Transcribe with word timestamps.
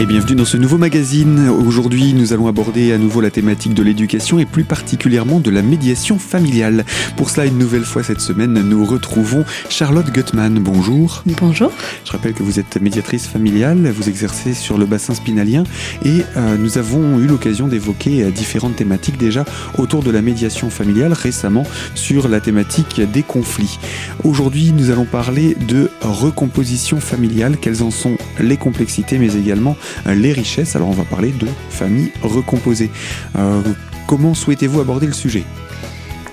Et 0.00 0.06
bienvenue 0.06 0.34
dans 0.34 0.44
ce 0.44 0.56
nouveau 0.56 0.76
magazine. 0.76 1.48
Aujourd'hui, 1.48 2.14
nous 2.14 2.32
allons 2.32 2.48
aborder 2.48 2.92
à 2.92 2.98
nouveau 2.98 3.20
la 3.20 3.30
thématique 3.30 3.74
de 3.74 3.82
l'éducation 3.84 4.40
et 4.40 4.44
plus 4.44 4.64
particulièrement 4.64 5.38
de 5.38 5.52
la 5.52 5.62
médiation 5.62 6.18
familiale. 6.18 6.84
Pour 7.16 7.30
cela, 7.30 7.46
une 7.46 7.58
nouvelle 7.58 7.84
fois 7.84 8.02
cette 8.02 8.20
semaine, 8.20 8.54
nous 8.54 8.84
retrouvons 8.84 9.44
Charlotte 9.68 10.10
Gutmann. 10.10 10.58
Bonjour. 10.58 11.22
Bonjour. 11.40 11.70
Je 12.04 12.10
rappelle 12.10 12.34
que 12.34 12.42
vous 12.42 12.58
êtes 12.58 12.82
médiatrice 12.82 13.28
familiale, 13.28 13.88
vous 13.96 14.08
exercez 14.08 14.52
sur 14.52 14.78
le 14.78 14.84
bassin 14.84 15.14
spinalien 15.14 15.62
et 16.04 16.22
euh, 16.36 16.56
nous 16.58 16.76
avons 16.76 17.20
eu 17.20 17.28
l'occasion 17.28 17.68
d'évoquer 17.68 18.24
euh, 18.24 18.30
différentes 18.32 18.74
thématiques 18.74 19.16
déjà 19.16 19.44
autour 19.78 20.02
de 20.02 20.10
la 20.10 20.22
médiation 20.22 20.70
familiale 20.70 21.12
récemment 21.12 21.62
sur 21.94 22.26
la 22.26 22.40
thématique 22.40 23.00
des 23.12 23.22
conflits. 23.22 23.78
Aujourd'hui, 24.24 24.72
nous 24.72 24.90
allons 24.90 25.04
parler 25.04 25.54
de 25.68 25.88
recomposition 26.04 27.00
familiale, 27.00 27.56
quelles 27.60 27.82
en 27.82 27.90
sont 27.90 28.16
les 28.40 28.56
complexités 28.56 29.18
mais 29.18 29.34
également 29.34 29.76
euh, 30.06 30.14
les 30.14 30.32
richesses. 30.32 30.76
Alors 30.76 30.88
on 30.88 30.92
va 30.92 31.04
parler 31.04 31.32
de 31.32 31.46
famille 31.70 32.12
recomposée. 32.22 32.90
Euh, 33.36 33.62
comment 34.06 34.34
souhaitez-vous 34.34 34.80
aborder 34.80 35.06
le 35.06 35.12
sujet? 35.12 35.44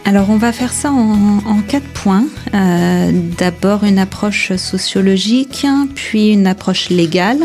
Alors 0.03 0.29
on 0.29 0.38
va 0.38 0.52
faire 0.52 0.73
ça 0.73 0.91
en, 0.91 1.62
quatre 1.67 1.88
points. 1.88 2.26
Euh, 2.53 3.12
d'abord 3.38 3.84
une 3.84 3.99
approche 3.99 4.55
sociologique, 4.55 5.65
puis 5.95 6.31
une 6.31 6.48
approche 6.48 6.90
légale, 6.90 7.40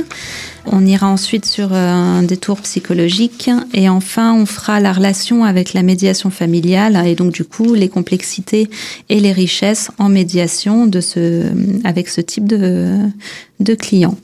on 0.67 0.85
ira 0.87 1.09
ensuite 1.09 1.47
sur 1.47 1.73
euh, 1.73 1.93
un 1.93 2.23
détour 2.23 2.61
psychologique 2.61 3.51
et 3.73 3.89
enfin 3.89 4.35
on 4.35 4.47
fera 4.47 4.81
la 4.81 4.93
relation 4.93 5.45
avec 5.45 5.73
la 5.73 5.83
médiation 5.83 6.31
familiale 6.31 7.01
et 7.07 7.15
donc 7.15 7.33
du 7.33 7.45
coup 7.45 7.75
les 7.75 7.89
complexités 7.89 8.69
et 9.09 9.21
les 9.21 9.33
richesses 9.33 9.91
en 9.99 10.09
médiation 10.09 10.87
de 10.87 11.01
ce, 11.01 11.45
avec 11.85 12.09
ce 12.09 12.21
type 12.21 12.47
de, 12.47 12.99
de 13.61 13.75
clients. 13.75 14.17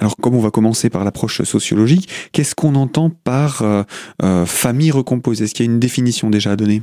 Alors 0.00 0.16
comme 0.16 0.34
on 0.34 0.40
va 0.40 0.50
commencer 0.50 0.90
par 0.90 1.04
l'approche 1.04 1.42
sociologique, 1.42 2.08
qu'est-ce 2.32 2.54
qu'on 2.54 2.74
entend 2.74 3.10
par 3.10 3.62
euh, 3.62 3.82
euh, 4.22 4.46
famille 4.46 4.90
recomposée? 4.90 5.44
Est-ce 5.44 5.54
qu'il 5.54 5.66
y 5.66 5.68
a 5.68 5.72
une 5.72 5.80
définition 5.80 6.30
déjà 6.30 6.52
à 6.52 6.56
donner? 6.56 6.82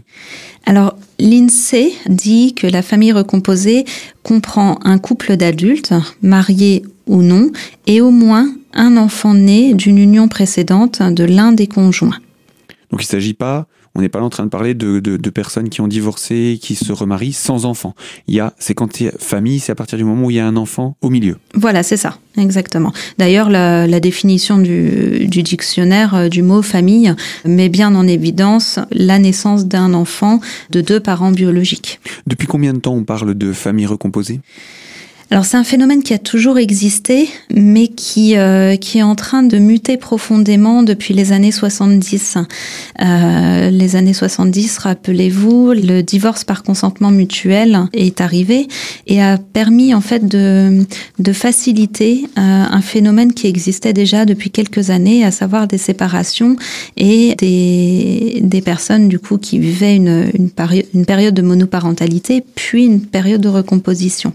Alors 0.66 0.96
l'INSEE 1.20 1.94
dit 2.08 2.54
que 2.54 2.68
la 2.68 2.82
famille 2.82 3.12
recomposée 3.12 3.86
comprend 4.24 4.80
un 4.84 4.98
couple 4.98 5.36
d'adultes, 5.38 5.94
mariés 6.22 6.84
ou 7.08 7.22
non, 7.22 7.52
et 7.88 8.02
au 8.02 8.12
moins 8.12 8.48
un 8.74 8.98
enfant 8.98 9.34
né 9.34 9.74
d'une 9.74 9.98
union 9.98 10.28
précédente 10.28 11.02
de 11.02 11.24
l'un 11.24 11.52
des 11.52 11.68
conjoints. 11.68 12.20
Donc 12.92 13.02
il 13.02 13.06
ne 13.06 13.10
s'agit 13.10 13.34
pas, 13.34 13.68
on 13.96 14.02
n'est 14.02 14.10
pas 14.10 14.22
en 14.22 14.30
train 14.30 14.46
de 14.46 14.50
parler 14.50 14.74
de, 14.74 15.00
de, 15.00 15.30
personnes 15.30 15.70
qui 15.70 15.82
ont 15.82 15.88
divorcé, 15.88 16.60
qui 16.62 16.76
se 16.76 16.92
remarient 16.92 17.34
sans 17.34 17.66
enfant. 17.66 17.94
Il 18.28 18.36
y 18.36 18.40
a, 18.40 18.54
c'est 18.58 18.74
quand 18.74 19.00
il 19.00 19.06
y 19.06 19.10
a 19.10 19.12
famille, 19.18 19.60
c'est 19.60 19.72
à 19.72 19.76
partir 19.76 19.98
du 19.98 20.04
moment 20.04 20.28
où 20.28 20.32
il 20.32 20.38
y 20.38 20.40
a 20.40 20.48
un 20.48 20.56
enfant 20.56 20.96
au 21.02 21.10
milieu. 21.10 21.38
Voilà, 21.56 21.84
c'est 21.84 21.98
ça, 21.98 22.18
exactement. 22.38 22.94
D'ailleurs, 23.18 23.50
la, 23.50 23.88
la, 23.88 24.00
définition 24.00 24.58
du, 24.58 25.28
du 25.28 25.44
dictionnaire 25.44 26.16
euh, 26.16 26.30
du 26.30 26.42
mot 26.42 26.62
famille 26.62 27.14
met 27.46 27.70
bien 27.70 27.94
en 27.96 28.08
évidence 28.08 28.80
la 28.92 29.20
naissance 29.20 29.66
d'un 29.66 29.94
enfant 29.94 30.40
de 30.70 30.82
deux 30.82 31.00
parents 31.00 31.32
biologiques. 31.32 32.00
Depuis 32.28 32.48
combien 32.48 32.74
de 32.74 32.80
temps 32.80 32.94
on 32.94 33.04
parle 33.04 33.36
de 33.36 33.52
famille 33.52 33.86
recomposée? 33.86 34.40
Alors 35.32 35.46
c'est 35.46 35.56
un 35.56 35.64
phénomène 35.64 36.04
qui 36.04 36.14
a 36.14 36.18
toujours 36.18 36.58
existé, 36.58 37.30
mais 37.56 37.88
qui, 37.88 38.36
euh, 38.36 38.76
qui 38.76 38.98
est 38.98 39.04
en 39.04 39.16
train 39.16 39.44
de 39.44 39.60
muter 39.60 39.96
profondément 39.96 40.84
depuis 40.84 41.14
les 41.14 41.32
années 41.32 41.54
70. 41.54 42.38
Euh, 43.00 43.70
les 43.70 43.96
années 43.96 44.14
70, 44.14 44.78
rappelez-vous, 44.80 45.72
le 45.72 46.02
divorce 46.02 46.44
par 46.44 46.64
consentement 46.64 47.12
mutuel 47.12 47.80
est 47.94 48.20
arrivé 48.20 48.68
et 49.08 49.24
a 49.24 49.38
permis 49.38 49.94
en 49.94 50.02
fait 50.02 50.28
de, 50.28 50.86
de 51.20 51.32
faciliter 51.32 52.26
euh, 52.38 52.42
un 52.42 52.82
phénomène 52.82 53.34
qui 53.34 53.48
existait 53.48 53.94
déjà 53.94 54.26
depuis 54.26 54.52
quelques 54.52 54.90
années, 54.90 55.24
à 55.24 55.32
savoir 55.32 55.66
des 55.66 55.78
séparations 55.78 56.58
et 56.98 57.36
des, 57.36 58.42
des 58.42 58.62
personnes 58.62 59.08
du 59.08 59.18
coup 59.18 59.38
qui 59.38 59.60
vivaient 59.60 59.96
une, 59.96 60.30
une, 60.34 60.50
une 60.94 61.06
période 61.06 61.34
de 61.34 61.42
monoparentalité 61.42 62.44
puis 62.54 62.84
une 62.84 63.00
période 63.00 63.40
de 63.40 63.48
recomposition. 63.48 64.34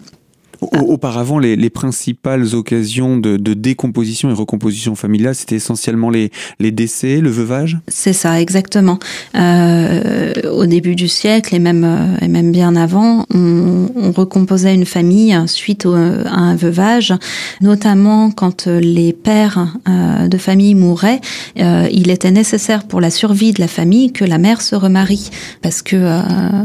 Auparavant, 0.73 1.39
les, 1.39 1.57
les, 1.57 1.71
principales 1.71 2.55
occasions 2.55 3.17
de, 3.17 3.37
décomposition 3.55 4.31
et 4.31 4.33
recomposition 4.33 4.95
familiale, 4.95 5.35
c'était 5.35 5.57
essentiellement 5.57 6.11
les, 6.11 6.31
décès, 6.71 7.21
le 7.21 7.31
veuvage? 7.31 7.79
C'est 7.89 8.13
ça, 8.13 8.41
exactement. 8.41 8.99
Euh, 9.35 10.33
au 10.51 10.67
début 10.67 10.95
du 10.95 11.09
siècle, 11.09 11.55
et 11.55 11.59
même, 11.59 11.85
euh, 11.85 12.25
et 12.25 12.29
même 12.29 12.53
bien 12.53 12.77
avant, 12.77 13.27
on, 13.35 13.87
recomposait 14.17 14.75
une 14.75 14.87
famille 14.87 15.37
suite 15.47 15.85
à 15.85 16.39
un 16.39 16.57
veuvage, 16.57 17.13
notamment 17.61 18.31
quand 18.31 18.67
les 18.67 19.13
pères 19.13 19.75
euh, 19.89 20.29
de 20.29 20.39
famille 20.39 20.75
mouraient. 20.75 21.21
Euh, 21.59 21.89
il 21.91 22.11
était 22.11 22.31
nécessaire 22.31 22.85
pour 22.85 23.01
la 23.01 23.11
survie 23.11 23.53
de 23.53 23.61
la 23.61 23.69
famille 23.69 24.13
que 24.13 24.25
la 24.25 24.39
mère 24.39 24.63
se 24.63 24.75
remarie, 24.75 25.31
parce 25.63 25.83
que 25.83 25.97
euh, 25.97 26.21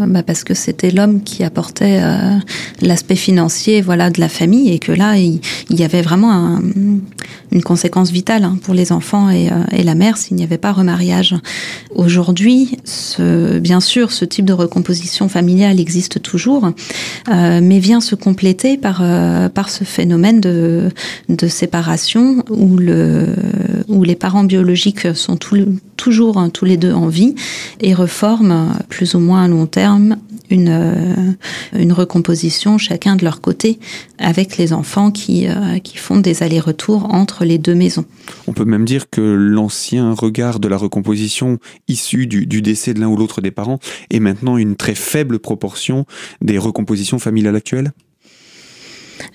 bah 0.07 0.23
parce 0.23 0.43
que 0.43 0.53
c'était 0.53 0.91
l'homme 0.91 1.23
qui 1.23 1.43
apportait 1.43 1.99
euh, 2.01 2.37
l'aspect 2.81 3.15
financier 3.15 3.81
de 3.95 4.19
la 4.19 4.29
famille 4.29 4.71
et 4.71 4.79
que 4.79 4.91
là 4.91 5.17
il, 5.17 5.39
y 5.69 5.83
avait 5.83 6.01
vraiment 6.01 6.59
une 7.51 7.61
conséquence 7.61 8.11
vitale 8.11 8.43
hein, 8.43 8.57
pour 8.63 8.73
les 8.73 8.91
enfants 8.91 9.29
et, 9.29 9.49
euh, 9.49 9.63
et 9.71 9.83
la 9.83 9.95
mère 9.95 10.17
s'il 10.17 10.37
n'y 10.37 10.43
avait 10.43 10.57
pas 10.57 10.71
remariage. 10.71 11.35
Aujourd'hui, 11.93 12.77
ce, 12.85 13.59
bien 13.59 13.79
sûr, 13.79 14.11
ce 14.11 14.25
type 14.25 14.45
de 14.45 14.53
recomposition 14.53 15.27
familiale 15.27 15.79
existe 15.79 16.21
toujours, 16.21 16.71
euh, 17.29 17.59
mais 17.61 17.79
vient 17.79 18.01
se 18.01 18.15
compléter 18.15 18.77
par 18.77 18.99
euh, 19.01 19.49
par 19.49 19.69
ce 19.69 19.83
phénomène 19.83 20.39
de, 20.39 20.89
de 21.29 21.47
séparation 21.47 22.43
où 22.49 22.77
le 22.77 23.27
où 23.87 24.03
les 24.03 24.15
parents 24.15 24.43
biologiques 24.43 25.13
sont 25.15 25.37
toujours 25.97 26.37
hein, 26.37 26.49
tous 26.49 26.65
les 26.65 26.77
deux 26.77 26.93
en 26.93 27.07
vie 27.07 27.35
et 27.81 27.93
reforment 27.93 28.73
plus 28.89 29.15
ou 29.15 29.19
moins 29.19 29.43
à 29.43 29.47
long 29.47 29.65
terme 29.65 30.17
une, 30.51 30.69
euh, 30.69 31.31
une 31.73 31.93
recomposition 31.93 32.77
chacun 32.77 33.15
de 33.15 33.23
leur 33.23 33.41
côté 33.41 33.79
avec 34.19 34.57
les 34.57 34.73
enfants 34.73 35.11
qui, 35.11 35.47
euh, 35.47 35.79
qui 35.79 35.97
font 35.97 36.19
des 36.19 36.43
allers-retours 36.43 37.13
entre 37.13 37.45
les 37.45 37.57
deux 37.57 37.75
maisons. 37.75 38.05
On 38.47 38.53
peut 38.53 38.65
même 38.65 38.85
dire 38.85 39.09
que 39.09 39.21
l'ancien 39.21 40.13
regard 40.13 40.59
de 40.59 40.67
la 40.67 40.77
recomposition 40.77 41.57
issue 41.87 42.27
du, 42.27 42.45
du 42.45 42.61
décès 42.61 42.93
de 42.93 42.99
l'un 42.99 43.07
ou 43.07 43.17
l'autre 43.17 43.41
des 43.41 43.51
parents 43.51 43.79
est 44.09 44.19
maintenant 44.19 44.57
une 44.57 44.75
très 44.75 44.95
faible 44.95 45.39
proportion 45.39 46.05
des 46.41 46.57
recompositions 46.57 47.19
familiales 47.19 47.55
actuelles? 47.55 47.91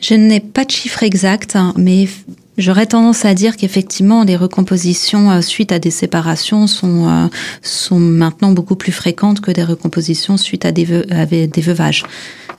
Je 0.00 0.15
n'ai 0.15 0.41
pas 0.41 0.65
de 0.65 0.71
chiffre 0.71 1.03
exact, 1.03 1.56
hein, 1.56 1.72
mais 1.76 2.09
J'aurais 2.59 2.87
tendance 2.87 3.25
à 3.27 3.34
dire 3.34 3.56
qu'effectivement, 3.56 4.25
les 4.25 4.37
recompositions 4.37 5.31
euh, 5.31 5.41
suite 5.43 5.72
à 5.72 5.78
des 5.78 5.91
séparations 5.91 6.67
sont, 6.67 7.09
euh, 7.09 7.27
sont 7.61 7.99
maintenant 7.99 8.53
beaucoup 8.53 8.77
plus 8.77 8.93
fréquentes 8.93 9.41
que 9.41 9.50
des 9.50 9.65
recompositions 9.65 10.37
suite 10.39 10.65
à 10.65 10.72
des, 10.72 10.87
des 10.87 11.61
veuvages. 11.61 12.05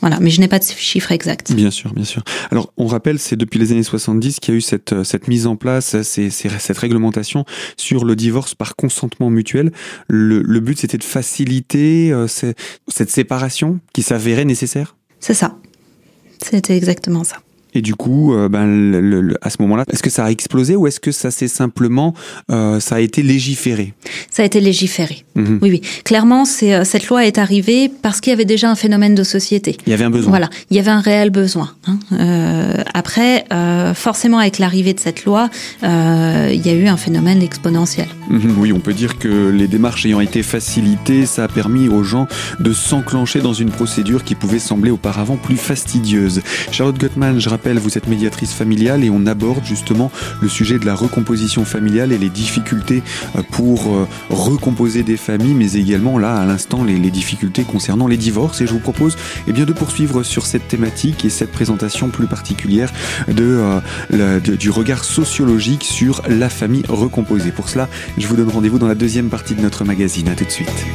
Voilà, 0.02 0.19
mais 0.19 0.30
je 0.30 0.40
n'ai 0.40 0.47
pas 0.47 0.59
de 0.59 0.63
chiffre 0.63 1.12
exact. 1.12 1.52
Bien 1.53 1.72
sûr, 1.72 1.91
bien 1.94 2.03
sûr. 2.03 2.24
Alors, 2.52 2.72
on 2.78 2.85
rappelle, 2.85 3.18
c'est 3.18 3.35
depuis 3.35 3.58
les 3.58 3.72
années 3.72 3.81
70 3.81 4.40
qu'il 4.40 4.53
y 4.53 4.56
a 4.56 4.59
eu 4.59 4.62
cette, 4.62 4.94
euh, 4.94 5.03
cette 5.03 5.28
mise 5.28 5.47
en 5.47 5.56
place, 5.56 6.00
ces, 6.03 6.29
ces, 6.29 6.50
cette 6.50 6.78
réglementation 6.78 7.46
sur 7.75 8.06
le 8.06 8.16
divorce 8.16 8.53
par 8.53 8.75
consentement 8.75 9.31
mutuel. 9.31 9.72
Le, 10.08 10.44
le 10.44 10.59
but, 10.59 10.78
c'était 10.78 11.00
de 11.00 11.03
faciliter 11.03 12.14
cette 12.28 13.09
séparation 13.09 13.79
qui 13.94 14.03
s'avérait 14.03 14.46
nécessaire? 14.46 14.96
C'est 15.19 15.34
ça. 15.34 15.56
C'était 16.44 16.78
exactement 16.78 17.24
ça. 17.24 17.38
Et 17.77 17.81
du 17.81 17.93
coup, 17.93 18.33
euh, 18.33 18.49
ben, 18.49 18.65
le, 18.65 19.21
le, 19.21 19.38
à 19.43 19.51
ce 19.51 19.57
moment-là, 19.59 19.83
est-ce 19.93 20.01
que 20.01 20.09
ça 20.09 20.25
a 20.25 20.31
explosé 20.31 20.75
ou 20.75 20.88
est-ce 20.88 20.99
que 20.99 21.11
ça 21.11 21.29
s'est 21.29 21.47
simplement, 21.47 22.15
euh, 22.49 22.79
ça 22.79 22.95
a 22.95 22.99
été 23.01 23.21
légiféré? 23.21 23.93
Ça 24.31 24.41
a 24.41 24.47
été 24.47 24.59
légiféré. 24.59 25.25
Mmh. 25.35 25.59
Oui, 25.61 25.69
oui. 25.69 25.81
Clairement, 26.03 26.43
c'est 26.45 26.73
euh, 26.73 26.83
cette 26.83 27.07
loi 27.07 27.28
est 27.28 27.37
arrivée 27.37 27.91
parce 28.02 28.19
qu'il 28.19 28.31
y 28.31 28.34
avait 28.34 28.46
déjà 28.46 28.72
un 28.72 28.75
phénomène 28.75 29.13
de 29.13 29.22
société. 29.22 29.78
Il 29.85 29.91
y 29.91 29.93
avait 29.93 30.05
un 30.05 30.09
besoin. 30.09 30.31
Voilà, 30.31 30.49
il 30.72 30.78
y 30.78 30.79
avait 30.79 30.90
un 30.90 31.02
réel 31.02 31.29
besoin. 31.29 31.69
Hein. 31.85 31.99
Euh, 32.13 32.84
après, 32.96 33.46
forcément, 33.93 34.40
avec 34.40 34.57
l'arrivée 34.57 34.96
de 34.96 34.99
cette 34.99 35.25
loi, 35.25 35.52
il 35.84 36.61
y 36.66 36.69
a 36.69 36.73
eu 36.73 36.87
un 36.87 36.97
phénomène 36.97 37.43
exponentiel. 37.43 38.07
Mmh, 38.31 38.40
oui, 38.57 38.73
on 38.73 38.79
peut 38.79 38.93
dire 38.93 39.19
que 39.19 39.52
les 39.52 39.67
démarches 39.67 40.03
ayant 40.07 40.19
été 40.19 40.41
facilitées, 40.41 41.28
ça 41.28 41.43
a 41.43 41.47
permis 41.47 41.90
aux 41.90 42.03
gens 42.03 42.28
de 42.59 42.73
s'enclencher 42.73 43.40
dans 43.40 43.53
une 43.53 43.69
procédure 43.69 44.23
qui 44.23 44.34
pouvait 44.34 44.57
sembler 44.57 44.90
auparavant 44.90 45.37
plus 45.37 45.57
fastidieuse. 45.57 46.41
Charlotte 46.72 46.97
Gottman, 46.97 47.40
je 47.40 47.49
rappelle, 47.49 47.66
vous 47.75 47.97
êtes 47.97 48.08
médiatrice 48.08 48.53
familiale 48.53 49.03
et 49.03 49.09
on 49.09 49.25
aborde 49.25 49.66
justement 49.66 50.11
le 50.41 50.47
sujet 50.47 50.79
de 50.79 50.85
la 50.85 50.96
recomposition 50.96 51.66
familiale 51.66 52.11
et 52.11 52.17
les 52.17 52.29
difficultés 52.29 53.03
euh, 53.35 53.41
pour 53.52 53.93
euh, 53.93 54.08
recomposer 54.29 55.03
des 55.03 55.17
familles, 55.17 55.53
mais 55.53 55.73
également 55.73 56.17
là, 56.17 56.37
à 56.37 56.46
l'instant, 56.46 56.84
les, 56.84 56.97
difficultés 57.08 57.64
concernant 57.64 58.08
les 58.08 58.17
divorces. 58.17 58.61
Et 58.61 58.67
je 58.67 58.73
vous 58.73 58.79
propose 58.79 59.17
eh 59.47 59.53
bien, 59.53 59.66
de 59.66 59.73
poursuivre 59.73 60.23
sur 60.23 60.46
cette 60.46 60.67
thématique 60.67 61.25
et 61.25 61.29
cette 61.29 61.52
présentation 61.52 62.09
plus 62.09 62.28
particulière 62.28 62.91
euh, 63.29 63.79
de, 64.11 64.55
du 64.55 64.69
regard 64.69 65.03
sociologique 65.03 65.84
sur 65.84 66.22
la 66.28 66.49
famille 66.49 66.84
recomposée. 66.87 67.52
Pour 67.52 67.69
cela, 67.69 67.90
je 68.17 68.28
vous 68.28 68.35
donne 68.35 68.49
rendez-vous 68.49 68.79
dans 68.79 68.87
la 68.87 68.96
deuxième 68.96 69.29
partie 69.29 69.55
de 69.55 69.61
notre 69.61 69.84
magazine. 69.84 70.28
À 70.29 70.35
tout 70.35 70.46
de 70.46 70.52
suite. 70.52 70.85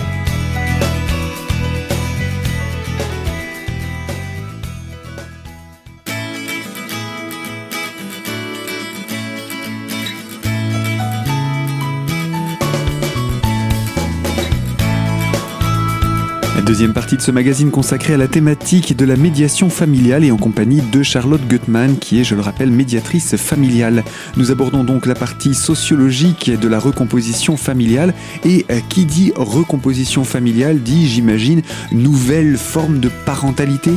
Deuxième 16.64 16.92
partie 16.92 17.16
de 17.16 17.22
ce 17.22 17.32
magazine 17.32 17.72
consacré 17.72 18.14
à 18.14 18.16
la 18.16 18.28
thématique 18.28 18.96
de 18.96 19.04
la 19.04 19.16
médiation 19.16 19.68
familiale 19.68 20.22
et 20.22 20.30
en 20.30 20.36
compagnie 20.36 20.80
de 20.80 21.02
Charlotte 21.02 21.40
Gutmann 21.48 21.98
qui 21.98 22.20
est, 22.20 22.24
je 22.24 22.36
le 22.36 22.40
rappelle, 22.40 22.70
médiatrice 22.70 23.36
familiale. 23.36 24.04
Nous 24.36 24.52
abordons 24.52 24.84
donc 24.84 25.06
la 25.06 25.16
partie 25.16 25.54
sociologique 25.54 26.52
de 26.56 26.68
la 26.68 26.78
recomposition 26.78 27.56
familiale 27.56 28.14
et 28.44 28.64
euh, 28.70 28.78
qui 28.88 29.06
dit 29.06 29.32
recomposition 29.34 30.22
familiale 30.22 30.80
dit, 30.80 31.08
j'imagine, 31.08 31.62
nouvelle 31.90 32.56
forme 32.56 33.00
de 33.00 33.10
parentalité? 33.26 33.90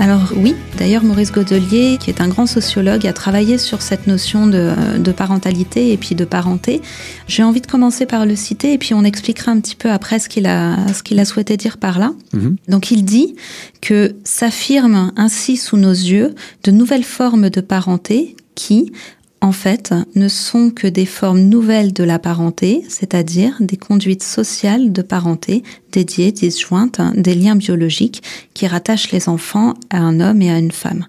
Alors 0.00 0.32
oui, 0.34 0.54
d'ailleurs 0.78 1.04
Maurice 1.04 1.30
Godelier, 1.30 1.98
qui 2.00 2.08
est 2.08 2.22
un 2.22 2.28
grand 2.28 2.46
sociologue, 2.46 3.06
a 3.06 3.12
travaillé 3.12 3.58
sur 3.58 3.82
cette 3.82 4.06
notion 4.06 4.46
de, 4.46 5.12
parentalité 5.12 5.92
et 5.92 5.98
puis 5.98 6.14
de 6.14 6.24
parenté. 6.24 6.80
J'ai 7.28 7.42
envie 7.42 7.60
de 7.60 7.66
commencer 7.66 8.06
par 8.06 8.24
le 8.24 8.34
citer 8.34 8.72
et 8.72 8.78
puis 8.78 8.94
on 8.94 9.04
expliquera 9.04 9.52
un 9.52 9.60
petit 9.60 9.76
peu 9.76 9.90
après 9.90 10.18
ce 10.18 10.30
qu'il 10.30 10.46
a, 10.46 10.78
ce 10.94 11.02
qu'il 11.02 11.20
a 11.20 11.26
souhaité 11.26 11.58
dire 11.58 11.76
par 11.76 11.98
là. 11.98 12.14
Mhm. 12.32 12.56
Donc 12.68 12.90
il 12.90 13.04
dit 13.04 13.36
que 13.82 14.14
s'affirment 14.24 15.12
ainsi 15.16 15.58
sous 15.58 15.76
nos 15.76 15.90
yeux 15.90 16.34
de 16.64 16.70
nouvelles 16.70 17.04
formes 17.04 17.50
de 17.50 17.60
parenté 17.60 18.36
qui, 18.54 18.92
en 19.42 19.52
fait, 19.52 19.94
ne 20.14 20.28
sont 20.28 20.70
que 20.70 20.86
des 20.86 21.06
formes 21.06 21.40
nouvelles 21.40 21.94
de 21.94 22.04
la 22.04 22.18
parenté, 22.18 22.84
c'est-à-dire 22.88 23.56
des 23.60 23.78
conduites 23.78 24.22
sociales 24.22 24.92
de 24.92 25.02
parenté 25.02 25.62
dédiées, 25.92 26.30
disjointes, 26.30 27.00
des 27.14 27.34
liens 27.34 27.56
biologiques 27.56 28.22
qui 28.52 28.66
rattachent 28.66 29.12
les 29.12 29.28
enfants 29.28 29.74
à 29.88 29.98
un 29.98 30.20
homme 30.20 30.42
et 30.42 30.50
à 30.50 30.58
une 30.58 30.72
femme. 30.72 31.06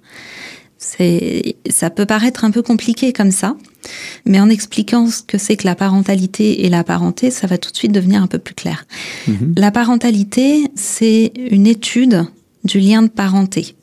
C'est, 0.78 1.58
ça 1.70 1.90
peut 1.90 2.06
paraître 2.06 2.46
un 2.46 2.52
peu 2.52 2.62
compliqué 2.62 3.14
comme 3.14 3.32
ça, 3.32 3.56
mais 4.26 4.40
en 4.40 4.50
expliquant 4.50 5.08
ce 5.08 5.22
que 5.22 5.38
c'est 5.38 5.58
que 5.58 5.68
la 5.68 5.76
parentalité 5.76 6.66
et 6.66 6.70
la 6.70 6.84
parenté, 6.84 7.32
ça 7.32 7.48
va 7.48 7.58
tout 7.58 7.72
de 7.72 7.78
suite 7.78 7.92
devenir 7.92 8.24
un 8.24 8.28
peu 8.28 8.40
plus 8.40 8.56
clair. 8.56 8.86
Mhm. 9.28 9.56
La 9.58 9.72
parentalité, 9.72 10.64
c'est 10.76 11.34
une 11.52 11.68
étude 11.68 12.26
du 12.64 12.80
lien 12.80 13.04
de 13.04 13.10
parenté. 13.10 13.76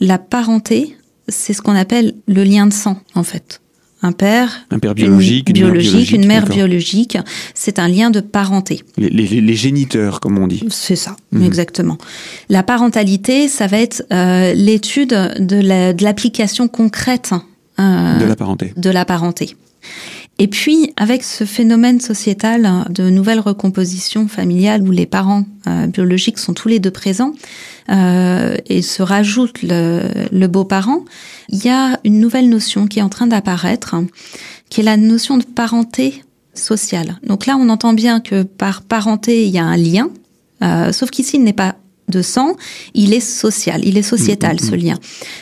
La 0.00 0.18
parenté, 0.18 0.96
c'est 1.30 1.52
ce 1.52 1.62
qu'on 1.62 1.74
appelle 1.74 2.14
le 2.28 2.44
lien 2.44 2.66
de 2.66 2.72
sang, 2.72 3.00
en 3.14 3.22
fait. 3.22 3.60
Un 4.02 4.12
père, 4.12 4.66
un 4.70 4.78
père 4.78 4.94
biologique, 4.94 5.50
une, 5.50 5.54
biologique, 5.54 6.12
une 6.12 6.26
mère 6.26 6.46
biologique, 6.46 7.18
c'est 7.52 7.78
un 7.78 7.86
lien 7.86 8.10
de 8.10 8.20
parenté. 8.20 8.82
Les, 8.96 9.54
géniteurs, 9.54 10.20
comme 10.20 10.38
on 10.38 10.46
dit. 10.46 10.64
C'est 10.70 10.96
ça, 10.96 11.16
mhm. 11.32 11.44
exactement. 11.44 11.98
La 12.48 12.62
parentalité, 12.62 13.46
ça 13.46 13.66
va 13.66 13.78
être 13.78 14.02
euh, 14.10 14.54
l'étude 14.54 15.10
de 15.10 16.02
l'application 16.02 16.66
concrète 16.66 17.32
euh, 17.78 18.18
de 18.18 18.24
la 18.24 18.36
parenté. 18.36 18.72
De 18.76 18.88
la 18.88 19.04
parenté. 19.04 19.54
Et 20.38 20.48
puis, 20.48 20.94
avec 20.96 21.22
ce 21.22 21.44
phénomène 21.44 22.00
sociétal 22.00 22.86
de 22.88 23.10
nouvelle 23.10 23.40
recomposition 23.40 24.26
familiale 24.26 24.82
où 24.82 24.90
les 24.90 25.04
parents 25.04 25.44
euh, 25.66 25.86
biologiques 25.86 26.38
sont 26.38 26.54
tous 26.54 26.68
les 26.68 26.80
deux 26.80 26.90
présents 26.90 27.34
euh, 27.90 28.56
et 28.66 28.80
se 28.80 29.02
rajoute 29.02 29.58
le, 29.62 30.46
beau-parent, 30.46 31.04
il 31.50 31.62
y 31.62 31.68
a 31.68 32.00
une 32.04 32.20
nouvelle 32.20 32.48
notion 32.48 32.86
qui 32.86 33.00
est 33.00 33.02
en 33.02 33.10
train 33.10 33.26
d'apparaître, 33.26 33.96
qui 34.70 34.80
est 34.80 34.84
la 34.84 34.96
notion 34.96 35.36
de 35.36 35.44
parenté 35.44 36.22
sociale. 36.54 37.18
Donc 37.22 37.44
là, 37.44 37.56
on 37.58 37.68
entend 37.68 37.92
bien 37.92 38.20
que 38.20 38.42
par 38.42 38.80
parenté, 38.80 39.44
il 39.44 39.50
y 39.50 39.58
a 39.58 39.64
un 39.64 39.76
lien, 39.76 40.08
euh, 40.62 40.92
sauf 40.92 41.10
qu'ici, 41.10 41.36
il 41.36 41.44
n'est 41.44 41.52
pas 41.52 41.76
de 42.10 42.22
sang, 42.22 42.56
il 42.94 43.12
est 43.14 43.20
social, 43.20 43.80
il 43.84 43.96
est 43.96 44.02
sociétal, 44.02 44.56
mm, 44.56 44.64
mm, 44.64 44.68
ce 44.70 44.74
mm. 44.74 44.78
lien. 44.78 44.98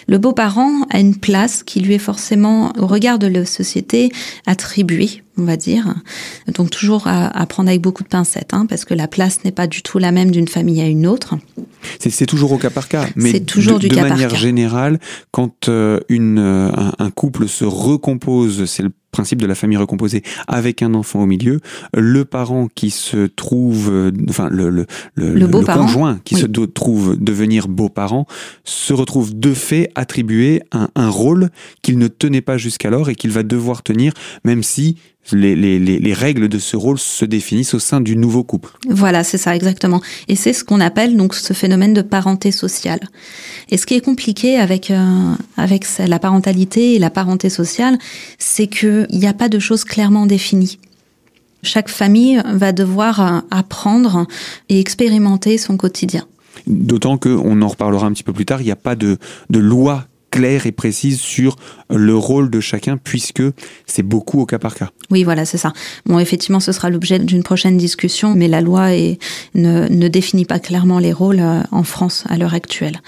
Le 0.06 0.18
beau-parent 0.18 0.70
a 0.90 0.98
une 0.98 1.16
place 1.16 1.62
qui 1.62 1.80
lui 1.80 1.94
est 1.94 1.98
forcément, 1.98 2.72
au 2.78 2.86
regard 2.86 3.18
de 3.18 3.26
la 3.26 3.44
société, 3.44 4.10
attribuée, 4.46 5.22
on 5.38 5.44
va 5.44 5.56
dire. 5.56 5.94
Donc 6.54 6.70
toujours 6.70 7.06
à, 7.06 7.46
prendre 7.46 7.68
avec 7.68 7.80
beaucoup 7.80 8.02
de 8.02 8.08
pincettes, 8.08 8.52
hein, 8.52 8.66
parce 8.66 8.84
que 8.84 8.94
la 8.94 9.08
place 9.08 9.44
n'est 9.44 9.52
pas 9.52 9.66
du 9.66 9.82
tout 9.82 9.98
la 9.98 10.12
même 10.12 10.30
d'une 10.30 10.48
famille 10.48 10.80
à 10.80 10.86
une 10.86 11.06
autre. 11.06 11.36
C'est 11.98 12.26
toujours 12.26 12.52
au 12.52 12.58
cas 12.58 12.70
par 12.70 12.88
cas, 12.88 13.06
mais 13.16 13.40
toujours 13.40 13.78
de, 13.78 13.88
de 13.88 13.94
manière 13.94 14.34
générale, 14.34 14.98
quand 15.30 15.68
euh, 15.68 16.00
une, 16.08 16.38
euh, 16.38 16.70
un, 16.98 17.10
couple 17.10 17.48
se 17.48 17.64
recompose, 17.64 18.64
c'est 18.66 18.82
le 18.82 18.90
principe 19.10 19.40
de 19.40 19.46
la 19.46 19.54
famille 19.54 19.78
recomposée 19.78 20.22
avec 20.46 20.82
un 20.82 20.94
enfant 20.94 21.22
au 21.22 21.26
milieu, 21.26 21.60
le 21.96 22.24
parent 22.24 22.68
qui 22.74 22.90
se 22.90 23.26
trouve, 23.26 23.88
euh, 23.90 24.12
enfin 24.28 24.48
le, 24.50 24.70
le, 24.70 24.86
le, 25.14 25.46
conjoint 25.48 26.20
qui 26.24 26.36
se 26.36 26.46
trouve 26.46 27.16
devenir 27.16 27.68
beau-parent, 27.68 28.26
se 28.64 28.92
retrouve 28.92 29.38
de 29.38 29.54
fait 29.54 29.90
attribué 29.94 30.62
un, 30.72 30.88
un 30.94 31.08
rôle 31.08 31.50
qu'il 31.82 31.98
ne 31.98 32.08
tenait 32.08 32.42
pas 32.42 32.58
jusqu'alors 32.58 33.08
et 33.10 33.14
qu'il 33.14 33.30
va 33.30 33.42
devoir 33.42 33.82
tenir, 33.82 34.12
même 34.44 34.62
si 34.62 34.96
les, 35.32 35.54
les, 35.56 35.78
les, 35.78 36.12
règles 36.12 36.48
de 36.48 36.58
ce 36.58 36.76
rôle 36.76 36.98
se 36.98 37.24
définissent 37.24 37.74
au 37.74 37.78
sein 37.78 38.00
du 38.00 38.16
nouveau 38.16 38.44
couple. 38.44 38.70
Voilà, 38.88 39.24
c'est 39.24 39.38
ça 39.38 39.54
exactement. 39.54 40.00
Et 40.28 40.36
c'est 40.36 40.52
ce 40.52 40.64
qu'on 40.64 40.80
appelle 40.80 41.16
donc 41.16 41.34
ce 41.34 41.52
phénomène 41.52 41.94
de 41.94 42.02
parenté 42.02 42.50
sociale. 42.50 43.00
Et 43.70 43.76
ce 43.76 43.86
qui 43.86 43.94
est 43.94 44.00
compliqué 44.00 44.56
avec 44.56 44.90
euh, 44.90 45.34
avec 45.56 45.86
la 45.98 46.18
parentalité 46.18 46.94
et 46.94 46.98
la 46.98 47.10
parenté 47.10 47.50
sociale, 47.50 47.98
c'est 48.38 48.66
qu'il 48.66 49.06
n'y 49.12 49.26
a 49.26 49.34
pas 49.34 49.48
de 49.48 49.58
choses 49.58 49.84
clairement 49.84 50.26
définies. 50.26 50.78
Chaque 51.62 51.88
famille 51.88 52.40
va 52.46 52.72
devoir 52.72 53.20
euh, 53.20 53.40
apprendre 53.50 54.26
et 54.68 54.80
expérimenter 54.80 55.58
son 55.58 55.76
quotidien. 55.76 56.24
D'autant 56.66 57.18
qu'on 57.18 57.62
en 57.62 57.68
reparlera 57.68 58.06
un 58.06 58.12
petit 58.12 58.22
peu 58.22 58.32
plus 58.32 58.44
tard, 58.44 58.60
il 58.60 58.64
n'y 58.64 58.70
a 58.70 58.76
pas 58.76 58.94
de, 58.94 59.18
de 59.50 59.58
loi 59.58 60.06
claire 60.30 60.66
et 60.66 60.72
précise 60.72 61.20
sur 61.20 61.56
le 61.90 62.16
rôle 62.16 62.50
de 62.50 62.60
chacun 62.60 62.96
puisque 62.96 63.42
c'est 63.86 64.02
beaucoup 64.02 64.40
au 64.40 64.46
cas 64.46 64.58
par 64.58 64.74
cas. 64.74 64.90
Oui, 65.10 65.24
voilà, 65.24 65.44
c'est 65.44 65.58
ça. 65.58 65.72
Bon, 66.06 66.18
effectivement, 66.18 66.60
ce 66.60 66.72
sera 66.72 66.90
l'objet 66.90 67.18
d'une 67.18 67.42
prochaine 67.42 67.76
discussion, 67.76 68.34
mais 68.34 68.48
la 68.48 68.60
loi 68.60 68.94
est, 68.94 69.18
ne, 69.54 69.88
ne 69.88 70.08
définit 70.08 70.44
pas 70.44 70.58
clairement 70.58 70.98
les 70.98 71.12
rôles 71.12 71.40
euh, 71.40 71.62
en 71.70 71.82
France 71.82 72.24
à 72.28 72.36
l'heure 72.36 72.54
actuelle. 72.54 73.00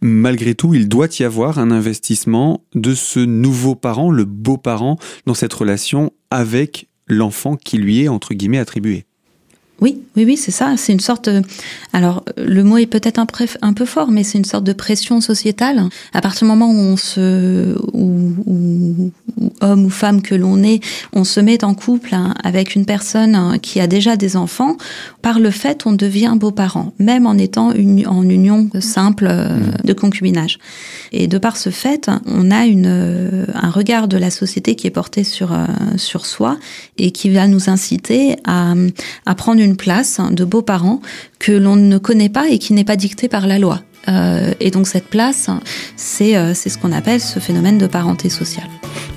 Malgré 0.00 0.54
tout, 0.54 0.74
il 0.74 0.88
doit 0.88 1.08
y 1.18 1.24
avoir 1.24 1.58
un 1.58 1.70
investissement 1.70 2.64
de 2.74 2.94
ce 2.94 3.20
nouveau 3.20 3.74
parent, 3.74 4.10
le 4.10 4.24
beau-parent, 4.24 4.98
dans 5.26 5.34
cette 5.34 5.52
relation 5.52 6.12
avec 6.30 6.88
l'enfant 7.06 7.56
qui 7.56 7.76
lui 7.76 8.02
est, 8.02 8.08
entre 8.08 8.34
guillemets, 8.34 8.58
attribué. 8.58 9.04
Oui, 9.80 10.02
oui, 10.16 10.24
oui, 10.24 10.36
c'est 10.36 10.50
ça. 10.50 10.74
C'est 10.76 10.92
une 10.92 11.00
sorte. 11.00 11.30
alors, 11.92 12.24
le 12.36 12.62
mot 12.64 12.76
est 12.76 12.86
peut-être 12.86 13.18
un, 13.18 13.26
un, 13.62 13.72
peu 13.72 13.84
fort, 13.84 14.10
mais 14.10 14.24
c'est 14.24 14.38
une 14.38 14.44
sorte 14.44 14.64
de 14.64 14.72
pression 14.72 15.20
sociétale. 15.20 15.82
À 16.12 16.20
partir 16.20 16.46
du 16.46 16.50
moment 16.50 16.70
où 16.70 16.76
on 16.76 16.96
se, 16.96 17.76
où, 17.92 18.89
homme 19.60 19.84
ou 19.84 19.90
femme 19.90 20.22
que 20.22 20.34
l'on 20.34 20.62
est, 20.62 20.80
on 21.12 21.24
se 21.24 21.40
met 21.40 21.64
en 21.64 21.74
couple 21.74 22.14
hein, 22.14 22.34
avec 22.42 22.74
une 22.74 22.84
personne 22.84 23.34
hein, 23.34 23.58
qui 23.60 23.80
a 23.80 23.86
déjà 23.86 24.16
des 24.16 24.36
enfants. 24.36 24.76
Par 25.22 25.38
le 25.38 25.50
fait, 25.50 25.86
on 25.86 25.92
devient 25.92 26.34
beau-parent, 26.36 26.92
même 26.98 27.26
en 27.26 27.34
étant 27.34 27.72
une, 27.72 28.06
en 28.06 28.28
union 28.28 28.68
simple 28.80 29.26
euh, 29.28 29.56
mmh. 29.56 29.86
de 29.86 29.92
concubinage. 29.92 30.58
Et 31.12 31.26
de 31.26 31.38
par 31.38 31.56
ce 31.56 31.70
fait, 31.70 32.10
on 32.26 32.50
a 32.50 32.66
une, 32.66 32.86
euh, 32.86 33.46
un 33.54 33.70
regard 33.70 34.08
de 34.08 34.16
la 34.16 34.30
société 34.30 34.74
qui 34.74 34.86
est 34.86 34.90
porté 34.90 35.24
sur 35.24 35.52
euh, 35.52 35.66
sur 35.96 36.26
soi 36.26 36.58
et 36.98 37.10
qui 37.10 37.30
va 37.30 37.46
nous 37.46 37.68
inciter 37.68 38.36
à, 38.44 38.74
à 39.26 39.34
prendre 39.34 39.60
une 39.60 39.76
place 39.76 40.20
de 40.30 40.44
beaux-parents 40.44 41.00
que 41.38 41.52
l'on 41.52 41.76
ne 41.76 41.98
connaît 41.98 42.28
pas 42.28 42.48
et 42.48 42.58
qui 42.58 42.72
n'est 42.72 42.84
pas 42.84 42.96
dictée 42.96 43.28
par 43.28 43.46
la 43.46 43.58
loi. 43.58 43.80
Euh, 44.08 44.52
et 44.60 44.70
donc 44.70 44.86
cette 44.86 45.08
place, 45.08 45.48
c'est 45.96 46.36
euh, 46.36 46.54
ce 46.54 46.76
qu'on 46.78 46.92
appelle 46.92 47.20
ce 47.20 47.38
phénomène 47.38 47.78
de 47.78 47.86
parenté 47.86 48.28
sociale. 48.28 48.68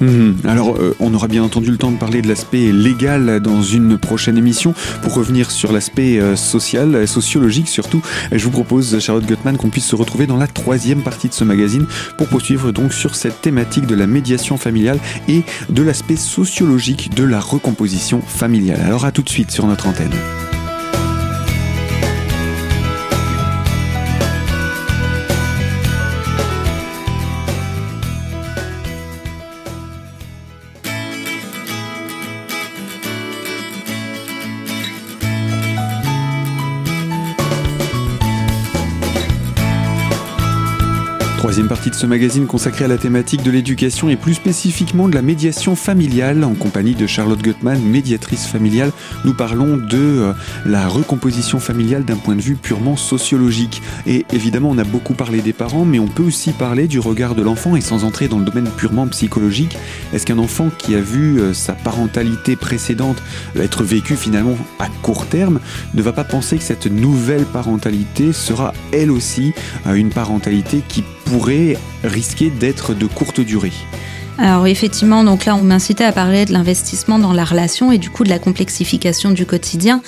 Mhm. 0.01 0.37
Alors, 0.45 0.75
euh, 0.75 0.95
on 0.99 1.13
aura 1.13 1.27
bien 1.27 1.43
entendu 1.43 1.71
le 1.71 1.77
temps 1.77 1.91
de 1.91 1.97
parler 1.97 2.21
de 2.21 2.27
l'aspect 2.27 2.71
légal 2.71 3.39
dans 3.39 3.61
une 3.61 3.97
prochaine 3.97 4.37
émission. 4.37 4.73
Pour 5.01 5.13
revenir 5.13 5.51
sur 5.51 5.71
l'aspect 5.71 6.19
social, 6.35 7.07
sociologique 7.07 7.67
surtout, 7.67 8.01
je 8.31 8.43
vous 8.43 8.51
propose, 8.51 8.99
Charlotte 8.99 9.25
Gottman, 9.25 9.57
qu'on 9.57 9.69
puisse 9.69 9.85
se 9.85 9.95
retrouver 9.95 10.27
dans 10.27 10.37
la 10.37 10.47
troisième 10.47 11.01
partie 11.01 11.29
de 11.29 11.33
ce 11.33 11.43
magazine 11.43 11.85
pour 12.17 12.27
poursuivre 12.27 12.71
donc 12.71 12.93
sur 12.93 13.15
cette 13.15 13.41
thématique 13.41 13.85
de 13.85 13.95
la 13.95 14.07
médiation 14.07 14.57
familiale 14.57 14.99
et 15.27 15.43
de 15.69 15.83
l'aspect 15.83 16.15
sociologique 16.15 17.13
de 17.15 17.23
la 17.23 17.39
recomposition 17.39 18.21
familiale. 18.21 18.81
Alors, 18.85 19.05
à 19.05 19.11
tout 19.11 19.21
de 19.21 19.29
suite 19.29 19.51
sur 19.51 19.65
notre 19.67 19.87
antenne. 19.87 20.11
Troisième 41.53 41.69
partie 41.69 41.91
de 41.91 41.95
ce 41.95 42.07
magazine 42.07 42.47
consacrée 42.47 42.85
à 42.85 42.87
la 42.87 42.97
thématique 42.97 43.43
de 43.43 43.51
l'éducation 43.51 44.09
et 44.09 44.15
plus 44.15 44.33
spécifiquement 44.33 45.07
de 45.07 45.13
la 45.13 45.21
médiation 45.21 45.75
familiale 45.75 46.43
en 46.43 46.55
compagnie 46.55 46.95
de 46.95 47.05
Charlotte 47.05 47.43
Gottman, 47.43 47.79
médiatrice 47.79 48.47
familiale. 48.47 48.91
Nous 49.23 49.35
parlons 49.35 49.77
de 49.77 49.99
euh, 49.99 50.33
la 50.65 50.87
recomposition 50.87 51.59
familiale 51.59 52.05
d'un 52.05 52.15
point 52.15 52.35
de 52.35 52.41
vue 52.41 52.55
purement 52.55 52.97
sociologique. 52.97 53.83
Et 54.07 54.25
évidemment, 54.33 54.71
on 54.71 54.79
a 54.79 54.83
beaucoup 54.83 55.13
parlé 55.13 55.41
des 55.41 55.53
parents, 55.53 55.85
mais 55.85 55.99
on 55.99 56.07
peut 56.07 56.23
aussi 56.23 56.53
parler 56.53 56.87
du 56.87 56.97
regard 56.97 57.35
de 57.35 57.43
l'enfant 57.43 57.75
et 57.75 57.81
sans 57.81 58.03
entrer 58.03 58.27
dans 58.27 58.39
le 58.39 58.45
domaine 58.45 58.71
purement 58.75 59.05
psychologique. 59.09 59.77
Est-ce 60.11 60.25
qu'un 60.25 60.39
enfant 60.39 60.71
qui 60.75 60.95
a 60.95 61.01
vu 61.01 61.39
euh, 61.39 61.53
sa 61.53 61.73
parentalité 61.73 62.55
précédente 62.55 63.21
être 63.59 63.83
vécue 63.83 64.15
finalement 64.15 64.57
à 64.79 64.87
court 65.03 65.27
terme 65.27 65.59
ne 65.93 66.01
va 66.01 66.13
pas 66.13 66.23
penser 66.23 66.57
que 66.57 66.63
cette 66.63 66.87
nouvelle 66.87 67.45
parentalité 67.45 68.33
sera 68.33 68.73
elle 68.91 69.11
aussi 69.11 69.53
euh, 69.85 69.93
une 69.93 70.09
parentalité 70.09 70.81
qui 70.87 71.03
pourrait 71.25 71.42
risquer 72.03 72.49
d'être 72.49 72.93
de 72.93 73.05
courte 73.05 73.41
durée. 73.41 73.71
Alors 74.37 74.65
effectivement, 74.65 75.23
donc 75.23 75.45
là 75.45 75.55
on 75.55 75.61
m'incitait 75.61 76.03
à 76.03 76.11
parler 76.11 76.45
de 76.45 76.53
l'investissement 76.53 77.19
dans 77.19 77.33
la 77.33 77.45
relation 77.45 77.91
et 77.91 77.97
du 77.97 78.09
coup 78.09 78.23
de 78.23 78.29
la 78.29 78.39
complexification 78.39 79.31
du 79.31 79.45
quotidien. 79.45 80.01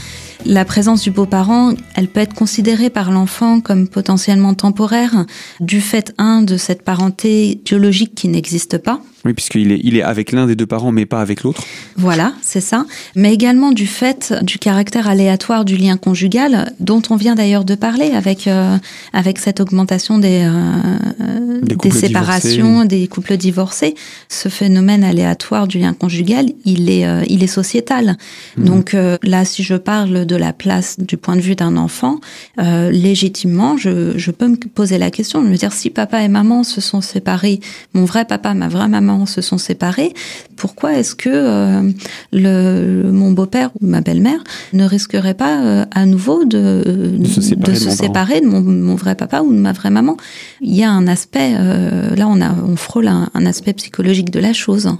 La 0.45 0.63
présence 0.63 1.01
du 1.01 1.09
beau-parent, 1.09 1.73
elle 1.95 2.07
peut 2.07 2.19
être 2.19 2.35
considérée 2.35 2.91
par 2.91 3.11
l'enfant 3.11 3.61
comme 3.61 3.87
potentiellement 3.87 4.53
temporaire 4.53 5.25
du 5.59 5.81
fait, 5.81 6.13
un, 6.19 6.43
de 6.43 6.55
cette 6.57 6.83
parenté 6.83 7.59
biologique 7.65 8.13
qui 8.13 8.27
n'existe 8.27 8.77
pas. 8.77 9.01
Oui, 9.25 9.33
puisqu'il 9.33 9.71
est, 9.71 9.79
il 9.83 9.97
est 9.97 10.03
avec 10.03 10.31
l'un 10.31 10.45
des 10.45 10.55
deux 10.55 10.67
parents, 10.67 10.91
mais 10.91 11.07
pas 11.07 11.19
avec 11.19 11.41
l'autre. 11.41 11.63
Voilà, 11.97 12.33
c'est 12.43 12.61
ça. 12.61 12.85
Mais 13.15 13.33
également 13.33 13.71
du 13.71 13.87
fait 13.87 14.35
du 14.43 14.59
caractère 14.59 15.09
aléatoire 15.09 15.65
du 15.65 15.77
lien 15.77 15.97
conjugal, 15.97 16.71
dont 16.79 17.01
on 17.09 17.15
vient 17.15 17.33
d'ailleurs 17.33 17.65
de 17.65 17.73
parler 17.73 18.11
avec, 18.11 18.47
euh, 18.47 18.77
avec 19.13 19.39
cette 19.39 19.59
augmentation 19.59 20.19
des, 20.19 20.47
euh, 20.47 21.59
des, 21.63 21.89
séparations, 21.89 22.85
des 22.85 23.07
couples 23.07 23.35
divorcés. 23.35 23.95
Ce 24.29 24.47
phénomène 24.47 25.03
aléatoire 25.03 25.67
du 25.67 25.79
lien 25.79 25.93
conjugal, 25.93 26.45
il 26.63 26.91
est, 26.91 27.07
euh, 27.07 27.23
il 27.27 27.43
est 27.43 27.47
sociétal. 27.47 28.17
Mmh. 28.57 28.63
Donc 28.63 28.95
là, 29.23 29.43
si 29.43 29.63
je 29.63 29.75
parle 29.75 30.27
de 30.27 30.34
la 30.37 30.53
place 30.53 30.99
du 30.99 31.17
point 31.17 31.35
de 31.35 31.41
vue 31.41 31.55
d'un 31.55 31.77
enfant, 31.77 32.19
légitimement, 32.57 33.77
je, 33.77 34.17
je 34.17 34.31
peux 34.31 34.47
me 34.47 34.55
poser 34.55 34.97
la 34.97 35.11
question 35.11 35.41
de 35.41 35.47
me 35.47 35.55
dire 35.55 35.73
si 35.73 35.89
papa 35.89 36.21
et 36.21 36.27
maman 36.27 36.63
se 36.63 36.81
sont 36.81 37.01
séparés, 37.01 37.59
mon 37.93 38.05
vrai 38.05 38.25
papa, 38.25 38.53
ma 38.53 38.67
vraie 38.67 38.87
maman, 38.87 39.25
se 39.25 39.41
sont 39.41 39.57
séparés, 39.57 40.13
pourquoi 40.55 40.93
est-ce 40.93 41.15
que 41.15 41.29
euh, 41.31 41.91
le, 42.31 43.11
mon 43.11 43.31
beau-père 43.31 43.71
ou 43.81 43.85
ma 43.85 44.01
belle-mère 44.01 44.43
ne 44.73 44.85
risquerait 44.85 45.33
pas 45.33 45.63
euh, 45.63 45.85
à 45.91 46.05
nouveau 46.05 46.45
de, 46.45 47.17
de 47.17 47.25
se 47.73 47.89
séparer, 47.89 48.41
de, 48.41 48.45
mon, 48.45 48.95
vrai 48.95 49.15
papa 49.15 49.41
ou 49.41 49.53
de 49.53 49.59
ma 49.59 49.73
vraie 49.73 49.89
maman? 49.89 50.17
Il 50.61 50.75
y 50.75 50.83
a 50.83 50.91
un 50.91 51.07
aspect, 51.07 51.53
euh, 51.57 52.15
là 52.15 52.27
on, 52.27 52.41
a, 52.41 52.53
on 52.53 52.75
frôle 52.75 53.07
un, 53.07 53.45
aspect 53.45 53.73
psychologique 53.73 54.31
de 54.31 54.39
la 54.39 54.53
chose. 54.53 54.87
Hein. 54.87 54.97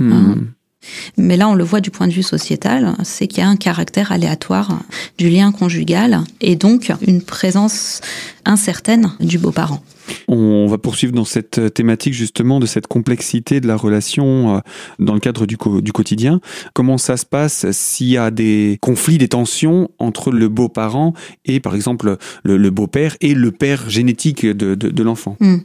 Mais 1.17 1.37
là, 1.37 1.47
on 1.49 1.55
le 1.55 1.63
voit 1.63 1.81
du 1.81 1.91
point 1.91 2.07
de 2.07 2.13
vue 2.13 2.23
sociétal, 2.23 2.95
c'est 3.03 3.27
qu'il 3.27 3.39
y 3.39 3.41
a 3.41 3.47
un 3.47 3.55
caractère 3.55 4.11
aléatoire 4.11 4.79
du 5.17 5.29
lien 5.29 5.51
conjugal 5.51 6.21
et 6.41 6.55
donc 6.55 6.91
une 7.05 7.21
présence 7.21 8.01
incertaine 8.45 9.11
du 9.19 9.37
beau-parent. 9.37 9.81
On 10.27 10.67
va 10.67 10.77
poursuivre 10.77 11.13
dans 11.13 11.25
cette 11.25 11.73
thématique 11.73 12.13
justement 12.13 12.59
de 12.59 12.65
cette 12.65 12.87
complexité 12.87 13.59
de 13.59 13.67
la 13.67 13.75
relation 13.75 14.57
euh, 14.57 14.59
dans 14.99 15.13
le 15.13 15.19
cadre 15.19 15.45
du, 15.45 15.57
quotidien. 15.57 16.41
Comment 16.73 16.97
ça 16.97 17.17
se 17.17 17.25
passe 17.25 17.69
s'il 17.71 18.09
y 18.09 18.17
a 18.17 18.31
des 18.31 18.77
conflits, 18.81 19.17
des 19.17 19.27
tensions 19.27 19.89
entre 19.99 20.31
le 20.31 20.47
beau-parent 20.47 21.13
et 21.45 21.59
par 21.59 21.75
exemple 21.75 22.17
le, 22.43 22.69
beau-père 22.69 23.17
et 23.21 23.33
le 23.33 23.51
père 23.51 23.89
génétique 23.89 24.45
de, 24.45 25.03
l'enfant? 25.03 25.37
Hmm. 25.39 25.57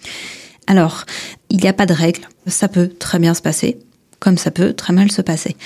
Alors, 0.66 1.04
il 1.48 1.58
n'y 1.58 1.68
a 1.68 1.72
pas 1.72 1.86
de 1.86 1.94
règle. 1.94 2.28
Ça 2.46 2.68
peut 2.68 2.88
très 2.88 3.18
bien 3.18 3.34
se 3.34 3.42
passer, 3.42 3.78
comme 4.20 4.38
ça 4.38 4.50
peut 4.50 4.72
très 4.72 4.92
mal 4.92 5.10
se 5.10 5.22
passer. 5.22 5.56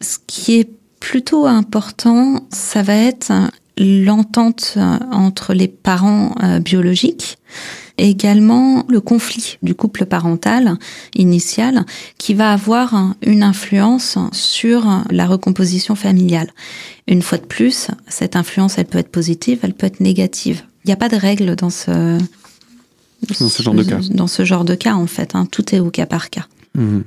Ce 0.00 0.18
qui 0.26 0.58
est 0.58 0.70
plutôt 1.00 1.46
important, 1.46 2.46
ça 2.50 2.82
va 2.82 2.94
être 2.94 3.32
l'entente 3.76 4.78
entre 5.12 5.52
les 5.52 5.68
parents 5.68 6.34
euh, 6.42 6.60
biologiques 6.60 7.38
et 7.98 8.08
également 8.08 8.84
le 8.88 9.00
conflit 9.00 9.58
du 9.62 9.74
couple 9.74 10.06
parental 10.06 10.76
initial 11.14 11.84
qui 12.18 12.34
va 12.34 12.52
avoir 12.52 13.14
une 13.22 13.42
influence 13.42 14.18
sur 14.32 14.86
la 15.10 15.26
recomposition 15.26 15.94
familiale. 15.94 16.52
Une 17.06 17.22
fois 17.22 17.38
de 17.38 17.44
plus, 17.44 17.88
cette 18.08 18.36
influence, 18.36 18.78
elle 18.78 18.86
peut 18.86 18.98
être 18.98 19.10
positive, 19.10 19.60
elle 19.62 19.74
peut 19.74 19.86
être 19.86 20.00
négative. 20.00 20.62
Il 20.84 20.88
n'y 20.88 20.92
a 20.92 20.96
pas 20.96 21.08
de 21.08 21.16
règle 21.16 21.54
dans 21.54 21.70
ce, 21.70 22.18
dans 23.28 23.48
ce 23.48 23.62
genre 23.62 23.74
de 23.74 23.84
cas. 23.84 24.00
Dans 24.10 24.26
ce 24.26 24.44
genre 24.44 24.64
de 24.64 24.74
cas, 24.74 24.94
en 24.94 25.06
fait. 25.06 25.34
Hein. 25.34 25.46
Tout 25.46 25.74
est 25.74 25.80
au 25.80 25.90
cas 25.90 26.06
par 26.06 26.30
cas. 26.30 26.46
Mmh. 26.74 27.00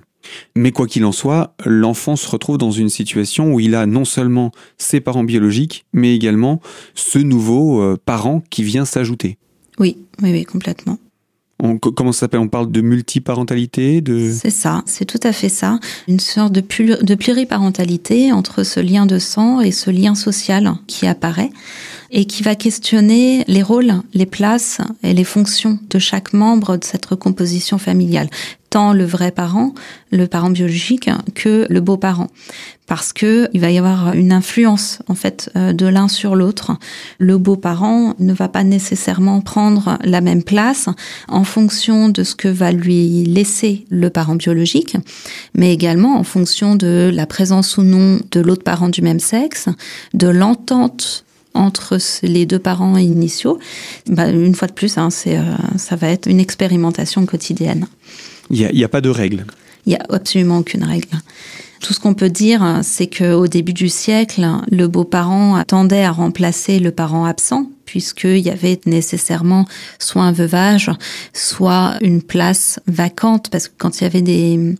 Mais 0.55 0.71
quoi 0.71 0.87
qu'il 0.87 1.05
en 1.05 1.11
soit, 1.11 1.55
l'enfant 1.65 2.15
se 2.15 2.27
retrouve 2.29 2.57
dans 2.57 2.71
une 2.71 2.89
situation 2.89 3.53
où 3.53 3.59
il 3.59 3.75
a 3.75 3.85
non 3.85 4.05
seulement 4.05 4.51
ses 4.77 4.99
parents 4.99 5.23
biologiques, 5.23 5.85
mais 5.93 6.15
également 6.15 6.61
ce 6.95 7.19
nouveau 7.19 7.81
euh, 7.81 7.97
parent 8.03 8.41
qui 8.49 8.63
vient 8.63 8.85
s'ajouter. 8.85 9.37
Oui, 9.79 9.97
oui, 10.21 10.31
oui, 10.31 10.43
complètement. 10.43 10.97
On, 11.59 11.79
comment 11.79 12.11
ça 12.11 12.21
s'appelle? 12.21 12.39
On 12.39 12.49
parle 12.49 12.71
de 12.71 12.81
multiparentalité 12.81 14.01
de... 14.01 14.31
C'est 14.31 14.51
ça, 14.51 14.83
c'est 14.85 15.05
tout 15.05 15.19
à 15.23 15.31
fait 15.31 15.49
ça. 15.49 15.79
Une 16.07 16.19
sorte 16.19 16.53
de, 16.53 16.61
de 16.61 17.15
pluriparentalité 17.15 18.31
entre 18.31 18.63
ce 18.63 18.79
lien 18.79 19.07
de 19.07 19.17
sang 19.17 19.59
et 19.59 19.71
ce 19.71 19.89
lien 19.89 20.13
social 20.13 20.75
qui 20.85 21.07
apparaît 21.07 21.49
et 22.11 22.25
qui 22.25 22.43
va 22.43 22.55
questionner 22.55 23.43
les 23.47 23.63
rôles, 23.63 24.01
les 24.13 24.25
places 24.25 24.79
et 25.03 25.13
les 25.13 25.23
fonctions 25.23 25.79
de 25.89 25.99
chaque 25.99 26.33
membre 26.33 26.77
de 26.77 26.83
cette 26.83 27.05
recomposition 27.05 27.77
familiale 27.77 28.29
tant 28.69 28.93
le 28.93 29.05
vrai 29.05 29.31
parent, 29.31 29.73
le 30.11 30.27
parent 30.27 30.49
biologique, 30.49 31.09
que 31.35 31.65
le 31.69 31.81
beau-parent. 31.81 32.27
Parce 32.85 33.11
que 33.11 33.49
il 33.53 33.59
va 33.59 33.69
y 33.69 33.77
avoir 33.77 34.13
une 34.13 34.31
influence, 34.31 34.99
en 35.07 35.15
fait, 35.15 35.49
euh, 35.55 35.73
de 35.73 35.85
l'un 35.85 36.07
sur 36.07 36.35
l'autre. 36.35 36.71
Le 37.17 37.37
beau-parent 37.37 38.13
ne 38.19 38.33
va 38.33 38.47
pas 38.47 38.63
nécessairement 38.63 39.41
prendre 39.41 39.97
la 40.03 40.21
même 40.21 40.43
place 40.43 40.87
en 41.27 41.43
fonction 41.43 42.07
de 42.07 42.23
ce 42.23 42.35
que 42.35 42.47
va 42.47 42.71
lui 42.71 43.25
laisser 43.25 43.85
le 43.89 44.09
parent 44.09 44.35
biologique, 44.35 44.95
mais 45.53 45.73
également 45.73 46.17
en 46.17 46.23
fonction 46.23 46.75
de 46.75 47.11
la 47.13 47.25
présence 47.25 47.77
ou 47.77 47.83
non 47.83 48.19
de 48.31 48.39
l'autre 48.39 48.63
parent 48.63 48.89
du 48.89 49.01
même 49.01 49.19
sexe, 49.19 49.67
de 50.13 50.27
l'entente 50.27 51.25
entre 51.53 51.97
les 52.23 52.45
deux 52.45 52.59
parents 52.59 52.97
initiaux, 52.97 53.59
bah, 54.07 54.29
une 54.29 54.55
fois 54.55 54.67
de 54.67 54.73
plus, 54.73 54.97
hein, 54.97 55.09
euh, 55.27 55.55
ça 55.77 55.95
va 55.95 56.09
être 56.09 56.27
une 56.27 56.39
expérimentation 56.39 57.25
quotidienne. 57.25 57.87
Il 58.49 58.69
n'y 58.73 58.83
a, 58.83 58.89
pas 58.89 59.01
de 59.01 59.09
règle. 59.09 59.45
Il 59.85 59.89
n'y 59.89 59.95
a 59.95 60.05
absolument 60.09 60.59
aucune 60.59 60.83
règle. 60.83 61.09
Tout 61.81 61.93
ce 61.93 61.99
qu'on 61.99 62.13
peut 62.13 62.29
dire, 62.29 62.79
c'est 62.81 63.07
qu'au 63.07 63.47
début 63.47 63.73
du 63.73 63.89
siècle, 63.89 64.47
le 64.71 64.87
beau-parent 64.87 65.63
tendait 65.67 66.03
à 66.03 66.11
remplacer 66.11 66.79
le 66.79 66.91
parent 66.91 67.25
absent, 67.25 67.69
puisqu'il 67.85 68.39
y 68.39 68.49
avait 68.49 68.79
nécessairement 68.85 69.65
soit 69.99 70.23
un 70.23 70.31
veuvage, 70.31 70.89
soit 71.33 71.95
une 72.01 72.21
place 72.21 72.79
vacante, 72.87 73.49
parce 73.51 73.67
que 73.67 73.73
quand 73.77 73.99
il 73.99 74.03
y 74.05 74.07
avait 74.07 74.21
des, 74.21 74.75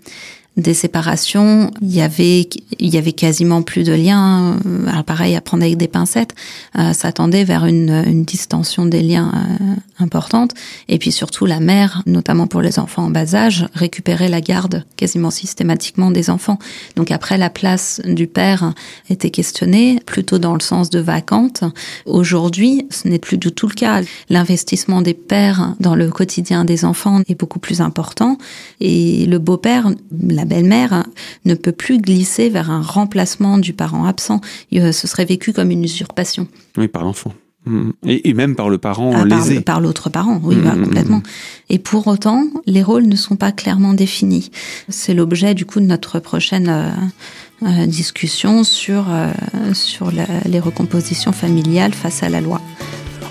des 0.58 0.74
séparations, 0.74 1.72
il 1.82 1.94
y 1.94 2.02
avait 2.02 2.50
il 2.80 2.94
y 2.94 2.98
avait 2.98 3.14
quasiment 3.14 3.62
plus 3.62 3.84
de 3.84 3.94
liens. 3.94 4.58
Alors 4.88 5.04
pareil, 5.04 5.36
à 5.36 5.42
prendre 5.42 5.64
avec 5.64 5.78
des 5.78 5.88
pincettes, 5.88 6.36
euh, 6.78 6.94
ça 6.94 7.12
tendait 7.12 7.44
vers 7.44 7.66
une, 7.66 8.04
une 8.06 8.24
distension 8.24 8.86
des 8.86 9.02
liens 9.02 9.32
euh, 9.34 9.76
importante. 10.00 10.52
Et 10.88 10.98
puis 11.00 11.12
surtout, 11.12 11.46
la 11.46 11.60
mère, 11.60 12.02
notamment 12.06 12.48
pour 12.48 12.62
les 12.62 12.80
enfants 12.80 13.06
en 13.06 13.10
bas 13.10 13.36
âge, 13.36 13.68
récupérait 13.74 14.30
la 14.30 14.42
garde 14.42 14.86
quasiment 14.96 15.32
systématiquement 15.32 16.12
des 16.12 16.30
enfants. 16.30 16.60
Donc 16.96 17.12
après, 17.12 17.38
la 17.38 17.50
place 17.50 18.02
du 18.06 18.28
père 18.28 18.74
était 19.10 19.30
questionnée, 19.30 20.00
plutôt 20.06 20.40
dans 20.40 20.54
le 20.54 20.62
sens 20.62 20.90
de 20.90 21.00
vacante. 21.00 21.64
Aujourd'hui, 22.06 22.88
ce 22.90 23.08
n'est 23.08 23.20
plus 23.20 23.38
du 23.38 23.52
tout 23.52 23.68
le 23.68 23.74
cas. 23.74 24.02
L'investissement 24.30 25.02
des 25.02 25.14
pères 25.14 25.76
dans 25.80 25.96
le 25.96 26.10
quotidien 26.10 26.66
des 26.66 26.86
enfants 26.86 27.22
est 27.28 27.40
beaucoup 27.40 27.60
plus 27.60 27.82
important. 27.82 28.38
Et 28.80 29.26
le 29.26 29.40
beau-père, 29.40 29.90
belle-mère 30.48 31.06
ne 31.46 31.54
peut 31.54 31.72
plus 31.72 32.00
glisser 32.00 32.50
vers 32.50 32.72
un 32.72 32.82
remplacement 32.82 33.58
du 33.58 33.74
parent 33.74 34.06
absent. 34.06 34.42
Ce 34.72 34.92
serait 34.92 35.26
vécu 35.26 35.54
comme 35.54 35.72
une 35.72 35.84
usurpation. 35.84 36.48
Oui, 36.78 36.88
par 36.88 37.04
l'enfant. 37.04 37.34
Mm. 37.68 37.92
Et, 38.06 38.34
même 38.34 38.56
par 38.56 38.70
le 38.70 38.78
parent 38.78 39.12
ah, 39.14 39.26
lésé. 39.26 39.62
Par, 39.62 39.82
l'autre 39.82 40.10
parent, 40.10 40.40
oui, 40.44 40.56
bah, 40.56 40.74
mm, 40.74 40.80
mm, 40.80 40.84
complètement. 40.86 41.24
Et 41.70 41.80
pour 41.80 42.08
autant, 42.08 42.46
les 42.66 42.84
rôles 42.84 43.06
ne 43.06 43.16
sont 43.16 43.36
pas 43.36 43.52
clairement 43.52 43.94
définis. 43.94 44.52
C'est 44.90 45.14
l'objet 45.14 45.54
du 45.54 45.66
coup 45.66 45.80
de 45.80 45.86
notre 45.86 46.20
prochaine 46.20 46.70
euh, 46.70 46.90
euh, 47.64 47.86
discussion 47.86 48.64
sur, 48.64 49.08
euh, 49.10 49.32
sur 49.74 50.12
les 50.46 50.60
recompositions 50.60 51.32
familiales 51.32 51.94
face 51.94 52.24
à 52.24 52.30
la 52.30 52.42
loi. 52.42 52.62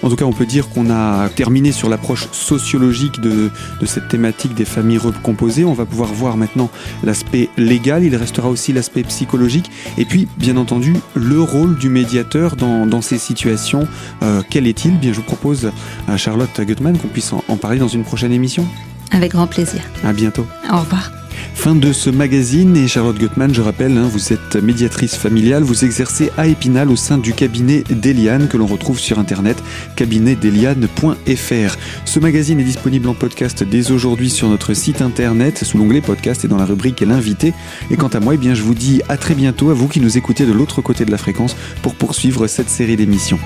En 0.03 0.09
tout 0.09 0.17
cas, 0.17 0.25
on 0.25 0.33
peut 0.33 0.47
dire 0.47 0.69
qu'on 0.69 0.91
a 0.91 1.29
terminé 1.29 1.73
sur 1.73 1.89
l'approche 1.89 2.29
sociologique 2.33 3.21
de, 3.21 3.51
cette 3.85 4.09
thématique 4.09 4.55
des 4.55 4.65
familles 4.65 4.99
recomposées. 4.99 5.65
On 5.65 5.73
va 5.73 5.85
pouvoir 5.85 6.13
voir 6.13 6.37
maintenant 6.37 6.71
l'aspect 7.03 7.49
légal, 7.57 8.05
il 8.05 8.15
restera 8.17 8.49
aussi 8.49 8.73
l'aspect 8.73 9.03
psychologique, 9.03 9.71
et 9.99 10.05
puis, 10.05 10.29
bien 10.37 10.57
entendu, 10.57 10.95
le 11.15 11.41
rôle 11.41 11.77
du 11.77 11.89
médiateur 11.89 12.57
dans, 12.57 12.87
ces 13.03 13.19
situations. 13.19 13.87
Euh, 14.23 14.43
quel 14.49 14.67
est-il? 14.67 14.99
Bien, 14.99 15.13
je 15.13 15.19
vous 15.19 15.23
propose 15.23 15.71
à 16.09 16.17
Charlotte 16.17 16.61
Gutmann 16.61 16.97
qu'on 16.97 17.09
puisse 17.09 17.33
en 17.33 17.57
parler 17.57 17.79
dans 17.79 17.89
une 17.89 18.05
prochaine 18.05 18.33
émission. 18.33 18.67
Avec 19.13 19.33
grand 19.33 19.47
plaisir. 19.47 19.81
À 20.05 20.13
bientôt. 20.13 20.47
Au 20.73 20.79
revoir. 20.79 21.11
Fin 21.55 21.75
de 21.75 21.93
ce 21.93 22.11
magazine 22.11 22.77
et 22.77 22.87
Charlotte 22.87 23.19
Gottman, 23.19 23.53
je 23.53 23.61
rappelle, 23.61 23.97
hein, 23.97 24.09
vous 24.11 24.33
êtes 24.33 24.57
médiatrice 24.57 25.17
familiale, 25.17 25.63
vous 25.63 25.85
exercez 25.85 26.31
à 26.37 26.47
Épinal 26.47 26.91
au 26.91 26.97
sein 26.97 27.19
du 27.19 27.33
cabinet 27.33 27.83
d'Eliane 27.91 28.49
que 28.49 28.57
l'on 28.57 28.67
retrouve 28.67 28.99
sur 28.99 29.19
internet 29.19 29.57
cabinetdeliane.fr. 29.97 31.77
Ce 32.05 32.21
magazine 32.21 32.61
est 32.61 32.65
disponible 32.65 33.09
en 33.09 33.15
podcast 33.15 33.65
dès 33.65 33.91
aujourd'hui 33.91 34.31
sur 34.31 34.49
notre 34.49 34.75
site 34.75 35.03
internet 35.03 35.65
sous 35.65 35.79
l'onglet 35.79 36.01
podcast 36.01 36.45
et 36.45 36.49
dans 36.49 36.59
la 36.59 36.67
rubrique 36.67 37.01
l'invité. 37.01 37.53
Et 37.91 37.97
quant 37.97 38.09
à 38.09 38.21
moi, 38.21 38.35
eh 38.35 38.39
bien, 38.39 38.55
je 38.55 38.63
vous 38.63 38.75
dis 38.75 39.03
à 39.09 39.17
très 39.17 39.35
bientôt 39.35 39.71
à 39.71 39.75
vous 39.75 39.89
qui 39.89 40.01
nous 40.01 40.17
écoutez 40.17 40.47
de 40.47 40.53
l'autre 40.53 40.83
côté 40.83 41.05
de 41.05 41.11
la 41.11 41.19
fréquence 41.19 41.57
pour 41.83 41.95
poursuivre 41.95 42.47
cette 42.47 42.71
série 42.71 42.97
d'émissions. 42.97 43.39